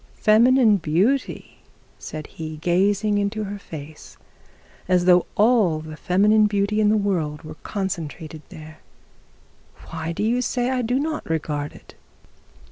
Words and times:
'Feminine 0.15 0.77
beauty!' 0.77 1.59
said 1.99 2.25
he, 2.25 2.57
gazing 2.57 3.19
into 3.19 3.43
her 3.43 3.59
face, 3.59 4.17
as 4.87 5.05
though 5.05 5.27
all 5.37 5.77
the 5.79 5.95
feminine 5.95 6.47
beauty 6.47 6.81
in 6.81 6.89
the 6.89 6.97
world 6.97 7.43
was 7.43 7.57
concentrated 7.61 8.41
there. 8.49 8.79
'Why 9.91 10.11
do 10.11 10.23
you 10.23 10.41
say 10.41 10.71
I 10.71 10.81
do 10.81 10.97
not 10.99 11.29
regard 11.29 11.73
it?' 11.73 11.93